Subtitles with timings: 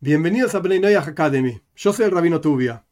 [0.00, 1.60] Bienvenidos a Noyah Academy.
[1.74, 2.84] Yo soy el Rabino Tubia.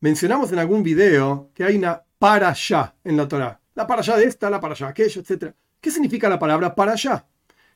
[0.00, 3.60] Mencionamos en algún video que hay una para allá en la Torah.
[3.74, 5.52] La para allá de esta, la para allá aquello, etc.
[5.78, 7.26] ¿Qué significa la palabra para allá?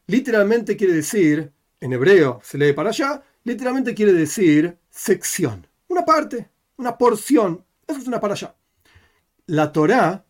[0.07, 5.67] Literalmente quiere decir, en hebreo se lee para allá, literalmente quiere decir sección.
[5.89, 6.49] Una parte,
[6.79, 7.63] una porción.
[7.87, 8.55] Eso es una para allá.
[9.45, 10.25] La Torah,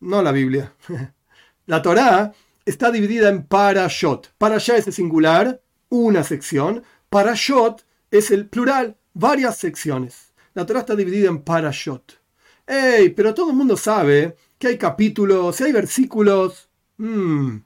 [0.00, 0.74] no la Biblia,
[1.66, 2.32] la Torah
[2.64, 4.34] está dividida en parashot.
[4.38, 10.32] Para allá es el singular, una sección Parashot es el plural, varias secciones.
[10.54, 12.22] La Torah está dividida en parashot.
[12.68, 13.08] ¡Ey!
[13.10, 16.68] Pero todo el mundo sabe que hay capítulos y hay versículos.
[16.98, 17.56] Hmm,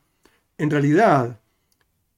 [0.56, 1.40] en realidad,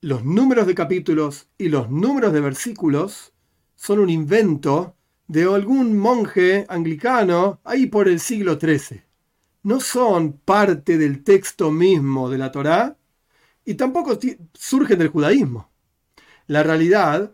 [0.02, 3.32] los números de capítulos y los números de versículos
[3.74, 4.94] son un invento
[5.26, 9.02] de algún monje anglicano ahí por el siglo XIII.
[9.64, 12.96] No son parte del texto mismo de la Torá
[13.64, 14.16] y tampoco
[14.54, 15.72] surgen del judaísmo.
[16.46, 17.32] La realidad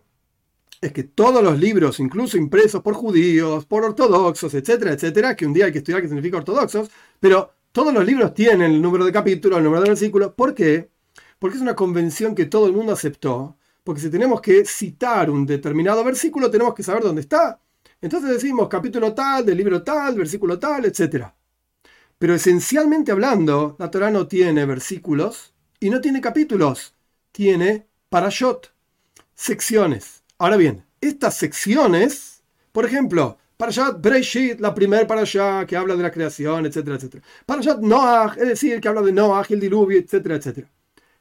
[0.80, 5.52] es que todos los libros, incluso impresos por judíos, por ortodoxos, etcétera, etcétera, que un
[5.52, 9.12] día hay que estudiar qué significa ortodoxos, pero todos los libros tienen el número de
[9.12, 10.32] capítulos, el número de versículos.
[10.34, 10.90] ¿Por qué?
[11.38, 13.56] Porque es una convención que todo el mundo aceptó.
[13.84, 17.60] Porque si tenemos que citar un determinado versículo, tenemos que saber dónde está.
[18.00, 21.34] Entonces decimos capítulo tal, del libro tal, versículo tal, etcétera.
[22.18, 26.94] Pero esencialmente hablando, la Torah no tiene versículos y no tiene capítulos.
[27.32, 28.71] Tiene parashot
[29.34, 30.22] secciones.
[30.38, 36.10] Ahora bien, estas secciones, por ejemplo, Parashat Breshit, la primera allá que habla de la
[36.10, 37.22] creación, etcétera, etcétera.
[37.46, 40.68] Parashat Noach, es decir, que habla de Noach, el diluvio, etcétera, etcétera.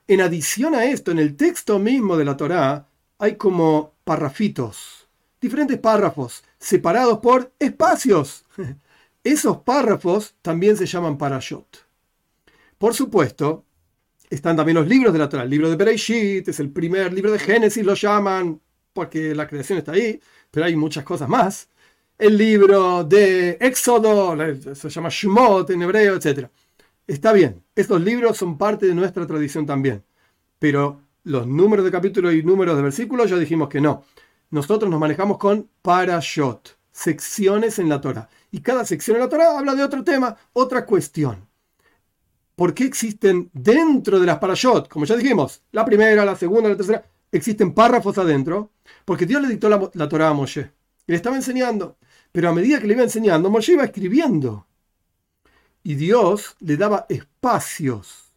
[0.08, 2.88] En adición a esto, en el texto mismo de la Torá,
[3.20, 5.08] hay como parrafitos,
[5.40, 8.44] diferentes párrafos, separados por espacios.
[9.24, 11.86] Esos párrafos también se llaman parashot.
[12.80, 13.64] Por supuesto,
[14.32, 15.44] están también los libros de la Torah.
[15.44, 18.62] El libro de Bereshit es el primer libro de Génesis, lo llaman
[18.94, 21.68] porque la creación está ahí, pero hay muchas cosas más.
[22.18, 24.36] El libro de Éxodo,
[24.74, 26.48] se llama Shemot en hebreo, etc.
[27.06, 30.04] Está bien, estos libros son parte de nuestra tradición también,
[30.60, 34.06] pero los números de capítulos y números de versículos ya dijimos que no.
[34.50, 38.30] Nosotros nos manejamos con parashot, secciones en la Torah.
[38.50, 41.51] Y cada sección en la Torah habla de otro tema, otra cuestión.
[42.56, 44.88] ¿Por qué existen dentro de las parashot?
[44.88, 48.72] Como ya dijimos, la primera, la segunda, la tercera, existen párrafos adentro,
[49.06, 50.72] porque Dios le dictó la, la Torah a Moshe.
[51.08, 51.98] Y le estaba enseñando.
[52.32, 54.68] Pero a medida que le iba enseñando, Moshe iba escribiendo.
[55.84, 58.32] Y Dios le daba espacios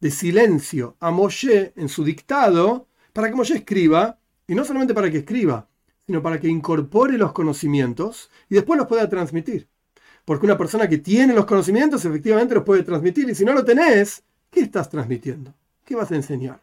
[0.00, 5.10] de silencio a Moshe en su dictado para que Moshe escriba, y no solamente para
[5.10, 5.68] que escriba,
[6.06, 9.68] sino para que incorpore los conocimientos y después los pueda transmitir.
[10.24, 13.28] Porque una persona que tiene los conocimientos efectivamente los puede transmitir.
[13.28, 15.52] Y si no lo tenés, ¿qué estás transmitiendo?
[15.84, 16.60] ¿Qué vas a enseñar?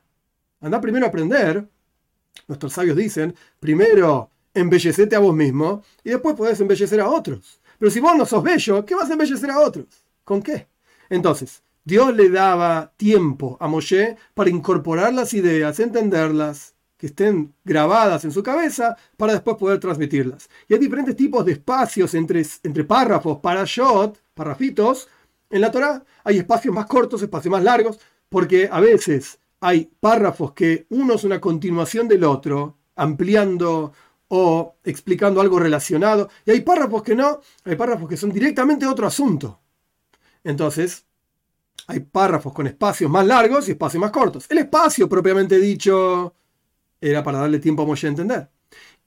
[0.62, 1.68] Anda primero a aprender.
[2.48, 7.60] Nuestros sabios dicen, primero embellecete a vos mismo y después podés embellecer a otros.
[7.78, 9.88] Pero si vos no sos bello, ¿qué vas a embellecer a otros?
[10.24, 10.68] ¿Con qué?
[11.10, 18.26] Entonces, Dios le daba tiempo a Moshe para incorporar las ideas, entenderlas, que estén grabadas
[18.26, 20.50] en su cabeza para después poder transmitirlas.
[20.68, 25.08] Y hay diferentes tipos de espacios entre, entre párrafos, parashot, parrafitos.
[25.50, 30.52] En la Torah hay espacios más cortos, espacios más largos, porque a veces hay párrafos
[30.52, 33.94] que uno es una continuación del otro, ampliando
[34.28, 39.08] o explicando algo relacionado, y hay párrafos que no, hay párrafos que son directamente otro
[39.08, 39.62] asunto.
[40.44, 41.06] Entonces,
[41.88, 44.48] hay párrafos con espacios más largos y espacios más cortos.
[44.50, 46.34] El espacio propiamente dicho
[47.02, 48.50] era para darle tiempo a Moshe a entender.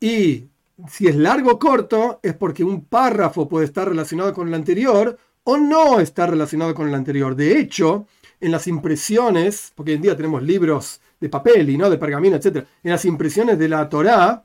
[0.00, 0.48] Y
[0.88, 5.16] si es largo o corto, es porque un párrafo puede estar relacionado con el anterior
[5.44, 7.36] o no estar relacionado con el anterior.
[7.36, 8.06] De hecho,
[8.41, 12.36] en las impresiones, porque hoy en día tenemos libros de papel y no de pergamino,
[12.36, 12.66] etc.
[12.82, 14.44] En las impresiones de la Torá,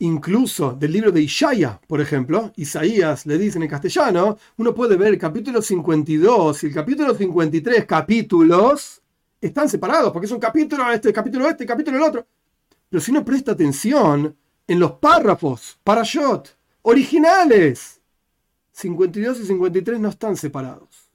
[0.00, 5.08] incluso del libro de Ishaya, por ejemplo, Isaías le dicen en castellano, uno puede ver
[5.08, 9.02] el capítulo 52 y el capítulo 53 capítulos
[9.40, 12.26] están separados, porque es un capítulo este, capítulo este, capítulo el otro.
[12.88, 14.36] Pero si uno presta atención
[14.66, 18.00] en los párrafos, parashot, originales,
[18.72, 21.10] 52 y 53 no están separados.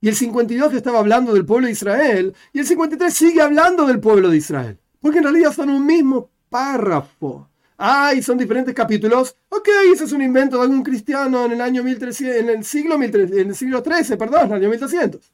[0.00, 4.00] Y el 52 estaba hablando del pueblo de Israel, y el 53 sigue hablando del
[4.00, 4.78] pueblo de Israel.
[5.00, 7.48] Porque en realidad son un mismo párrafo.
[7.76, 9.36] Ay, son diferentes capítulos.
[9.48, 12.94] Ok, ese es un invento de algún cristiano en el año 1300, en el siglo,
[12.96, 15.32] en el siglo XIII, perdón, en el año 1300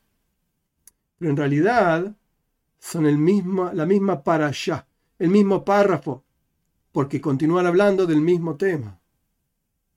[1.19, 2.15] pero en realidad
[2.79, 4.87] son el mismo, la misma para allá,
[5.19, 6.25] el mismo párrafo,
[6.93, 9.01] porque continúan hablando del mismo tema.